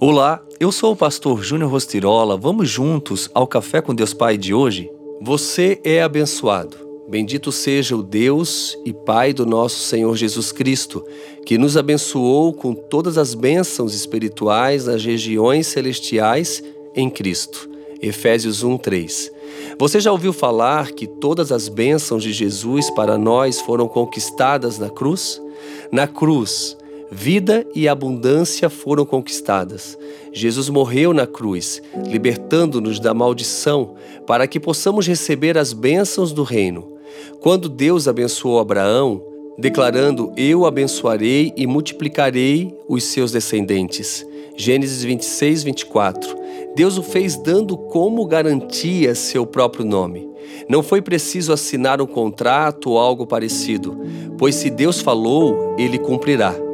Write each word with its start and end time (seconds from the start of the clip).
Olá, 0.00 0.40
eu 0.60 0.70
sou 0.70 0.92
o 0.92 0.96
pastor 0.96 1.42
Júnior 1.42 1.72
Rostirola. 1.72 2.36
Vamos 2.36 2.70
juntos 2.70 3.28
ao 3.34 3.48
Café 3.48 3.82
com 3.82 3.92
Deus 3.92 4.14
Pai 4.14 4.38
de 4.38 4.54
hoje? 4.54 4.88
Você 5.20 5.80
é 5.82 6.00
abençoado. 6.00 6.76
Bendito 7.08 7.50
seja 7.50 7.96
o 7.96 8.02
Deus 8.02 8.78
e 8.84 8.92
Pai 8.92 9.32
do 9.32 9.44
nosso 9.44 9.80
Senhor 9.80 10.16
Jesus 10.16 10.52
Cristo, 10.52 11.04
que 11.44 11.58
nos 11.58 11.76
abençoou 11.76 12.52
com 12.52 12.74
todas 12.74 13.18
as 13.18 13.34
bênçãos 13.34 13.92
espirituais 13.92 14.86
nas 14.86 15.04
regiões 15.04 15.66
celestiais 15.66 16.62
em 16.94 17.10
Cristo. 17.10 17.68
Efésios 18.00 18.62
1:3. 18.62 19.32
Você 19.80 19.98
já 19.98 20.12
ouviu 20.12 20.32
falar 20.32 20.92
que 20.92 21.08
todas 21.08 21.50
as 21.50 21.68
bênçãos 21.68 22.22
de 22.22 22.32
Jesus 22.32 22.88
para 22.90 23.18
nós 23.18 23.60
foram 23.60 23.88
conquistadas 23.88 24.78
na 24.78 24.90
cruz? 24.90 25.42
Na 25.90 26.06
cruz, 26.06 26.77
Vida 27.10 27.66
e 27.74 27.88
abundância 27.88 28.68
foram 28.68 29.06
conquistadas. 29.06 29.98
Jesus 30.30 30.68
morreu 30.68 31.14
na 31.14 31.26
cruz, 31.26 31.80
libertando-nos 32.06 33.00
da 33.00 33.14
maldição, 33.14 33.94
para 34.26 34.46
que 34.46 34.60
possamos 34.60 35.06
receber 35.06 35.56
as 35.56 35.72
bênçãos 35.72 36.32
do 36.32 36.42
reino. 36.42 36.92
Quando 37.40 37.68
Deus 37.68 38.06
abençoou 38.06 38.58
Abraão, 38.58 39.22
declarando: 39.56 40.32
Eu 40.36 40.66
abençoarei 40.66 41.52
e 41.56 41.66
multiplicarei 41.66 42.76
os 42.86 43.04
seus 43.04 43.32
descendentes. 43.32 44.26
Gênesis 44.54 45.02
26, 45.02 45.62
24. 45.62 46.36
Deus 46.76 46.98
o 46.98 47.02
fez 47.02 47.36
dando 47.36 47.76
como 47.76 48.26
garantia 48.26 49.14
seu 49.14 49.46
próprio 49.46 49.84
nome. 49.84 50.28
Não 50.68 50.82
foi 50.82 51.00
preciso 51.00 51.52
assinar 51.52 52.02
um 52.02 52.06
contrato 52.06 52.90
ou 52.90 52.98
algo 52.98 53.26
parecido, 53.26 53.98
pois 54.36 54.56
se 54.56 54.68
Deus 54.68 55.00
falou, 55.00 55.74
ele 55.78 55.98
cumprirá. 55.98 56.67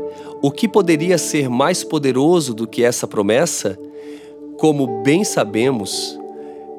O 0.45 0.51
que 0.51 0.69
poderia 0.69 1.17
ser 1.17 1.49
mais 1.49 1.83
poderoso 1.83 2.53
do 2.53 2.67
que 2.67 2.85
essa 2.85 3.07
promessa? 3.07 3.79
Como 4.59 5.03
bem 5.03 5.25
sabemos, 5.25 6.21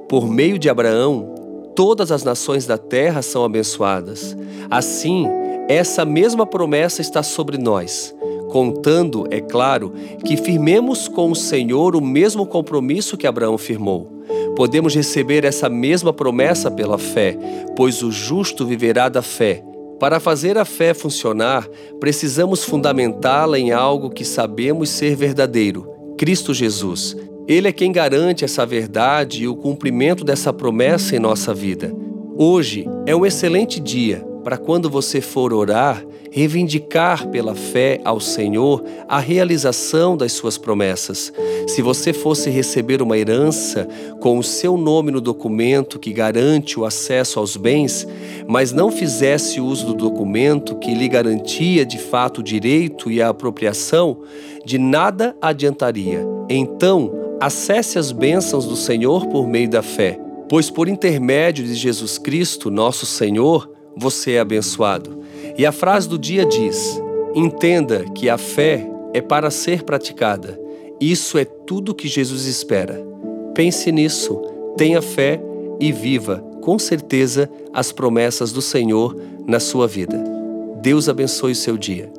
por 0.07 0.30
meio 0.30 0.59
de 0.59 0.69
Abraão, 0.69 1.33
todas 1.75 2.11
as 2.11 2.23
nações 2.23 2.67
da 2.67 2.77
terra 2.77 3.23
são 3.23 3.44
abençoadas. 3.44 4.38
Assim, 4.69 5.25
essa 5.67 6.05
mesma 6.05 6.45
promessa 6.45 7.02
está 7.02 7.23
sobre 7.23 7.57
nós, 7.57 8.13
contando, 8.52 9.25
é 9.31 9.41
claro, 9.41 9.91
que 10.23 10.38
firmemos 10.38 11.07
com 11.07 11.31
o 11.31 11.35
Senhor 11.35 11.95
o 11.95 12.02
mesmo 12.02 12.45
compromisso 12.45 13.17
que 13.17 13.25
Abraão 13.25 13.57
firmou. 13.57 14.22
Podemos 14.55 14.94
receber 14.94 15.44
essa 15.44 15.67
mesma 15.67 16.13
promessa 16.13 16.69
pela 16.69 17.00
fé, 17.00 17.35
pois 17.75 18.03
o 18.03 18.11
justo 18.11 18.63
viverá 18.63 19.09
da 19.09 19.23
fé. 19.23 19.63
Para 19.99 20.19
fazer 20.19 20.57
a 20.57 20.65
fé 20.65 20.93
funcionar, 20.93 21.67
precisamos 21.99 22.63
fundamentá-la 22.63 23.57
em 23.57 23.71
algo 23.71 24.09
que 24.09 24.25
sabemos 24.25 24.89
ser 24.89 25.15
verdadeiro: 25.15 25.88
Cristo 26.17 26.53
Jesus. 26.53 27.15
Ele 27.47 27.67
é 27.67 27.71
quem 27.71 27.91
garante 27.91 28.43
essa 28.43 28.66
verdade 28.66 29.43
e 29.43 29.47
o 29.47 29.55
cumprimento 29.55 30.23
dessa 30.23 30.51
promessa 30.51 31.16
em 31.16 31.19
nossa 31.19 31.53
vida. 31.53 31.93
Hoje 32.35 32.88
é 33.05 33.16
um 33.16 33.25
excelente 33.25 33.79
dia 33.79 34.25
para 34.45 34.57
quando 34.57 34.91
você 34.91 35.21
for 35.21 35.51
orar, 35.51 36.05
reivindicar 36.31 37.29
pela 37.29 37.55
fé 37.55 37.99
ao 38.05 38.19
Senhor 38.19 38.83
a 39.07 39.17
realização 39.17 40.15
das 40.15 40.33
suas 40.33 40.55
promessas. 40.55 41.33
Se 41.67 41.81
você 41.81 42.13
fosse 42.13 42.51
receber 42.51 43.01
uma 43.01 43.17
herança 43.17 43.88
com 44.19 44.38
o 44.38 44.43
seu 44.43 44.77
nome 44.77 45.09
no 45.09 45.19
documento 45.19 45.97
que 45.97 46.13
garante 46.13 46.79
o 46.79 46.85
acesso 46.85 47.39
aos 47.39 47.57
bens, 47.57 48.07
mas 48.47 48.71
não 48.71 48.91
fizesse 48.91 49.59
uso 49.59 49.88
do 49.88 49.93
documento 49.95 50.75
que 50.75 50.93
lhe 50.93 51.07
garantia 51.07 51.83
de 51.83 51.97
fato 51.97 52.38
o 52.38 52.43
direito 52.43 53.09
e 53.09 53.23
a 53.23 53.29
apropriação, 53.29 54.19
de 54.63 54.77
nada 54.77 55.35
adiantaria. 55.41 56.23
Então, 56.47 57.11
acesse 57.41 57.97
as 57.97 58.11
bênçãos 58.11 58.67
do 58.67 58.75
Senhor 58.75 59.25
por 59.25 59.47
meio 59.47 59.71
da 59.71 59.81
fé, 59.81 60.19
pois 60.47 60.69
por 60.69 60.88
intermédio 60.88 61.66
de 61.66 61.73
Jesus 61.73 62.19
Cristo, 62.19 62.69
nosso 62.69 63.07
Senhor, 63.07 63.73
você 63.95 64.33
é 64.33 64.39
abençoado. 64.39 65.23
E 65.57 65.66
a 65.66 65.72
frase 65.72 66.07
do 66.07 66.17
dia 66.17 66.45
diz: 66.45 67.01
Entenda 67.33 68.06
que 68.16 68.29
a 68.29 68.38
fé 68.38 68.85
é 69.13 69.22
para 69.22 69.50
ser 69.50 69.83
praticada. 69.83 70.59
Isso 71.00 71.38
é 71.38 71.45
tudo 71.45 71.95
que 71.95 72.07
Jesus 72.07 72.45
espera. 72.45 73.05
Pense 73.53 73.91
nisso, 73.91 74.41
tenha 74.78 75.01
fé 75.01 75.41
e 75.79 75.91
viva, 75.91 76.44
com 76.61 76.79
certeza, 76.79 77.50
as 77.73 77.91
promessas 77.91 78.51
do 78.51 78.61
Senhor 78.61 79.16
na 79.45 79.59
sua 79.59 79.88
vida. 79.88 80.22
Deus 80.81 81.09
abençoe 81.09 81.51
o 81.51 81.55
seu 81.55 81.78
dia. 81.78 82.11